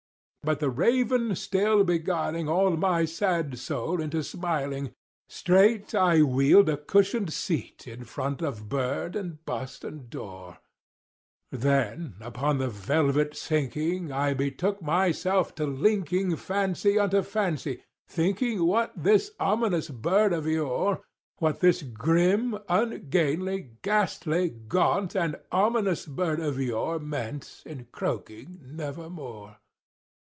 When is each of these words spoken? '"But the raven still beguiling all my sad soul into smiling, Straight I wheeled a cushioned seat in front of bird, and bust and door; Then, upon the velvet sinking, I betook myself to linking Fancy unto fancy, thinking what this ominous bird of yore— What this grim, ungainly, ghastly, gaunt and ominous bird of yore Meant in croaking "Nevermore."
'"But 0.51 0.59
the 0.59 0.71
raven 0.71 1.35
still 1.35 1.83
beguiling 1.83 2.49
all 2.49 2.71
my 2.71 3.05
sad 3.05 3.59
soul 3.59 4.01
into 4.01 4.23
smiling, 4.23 4.91
Straight 5.29 5.93
I 5.93 6.23
wheeled 6.23 6.67
a 6.67 6.77
cushioned 6.77 7.31
seat 7.31 7.85
in 7.87 8.05
front 8.05 8.41
of 8.41 8.67
bird, 8.67 9.15
and 9.15 9.45
bust 9.45 9.83
and 9.83 10.09
door; 10.09 10.57
Then, 11.51 12.15
upon 12.21 12.57
the 12.57 12.69
velvet 12.69 13.35
sinking, 13.37 14.11
I 14.11 14.33
betook 14.33 14.81
myself 14.81 15.53
to 15.55 15.67
linking 15.67 16.35
Fancy 16.35 16.97
unto 16.97 17.21
fancy, 17.21 17.83
thinking 18.07 18.65
what 18.65 18.93
this 18.97 19.33
ominous 19.39 19.89
bird 19.89 20.33
of 20.33 20.47
yore— 20.47 21.03
What 21.37 21.59
this 21.59 21.83
grim, 21.83 22.57
ungainly, 22.67 23.73
ghastly, 23.83 24.49
gaunt 24.49 25.13
and 25.15 25.35
ominous 25.51 26.07
bird 26.07 26.39
of 26.39 26.59
yore 26.59 26.97
Meant 26.97 27.61
in 27.63 27.85
croaking 27.91 28.59
"Nevermore." 28.65 29.57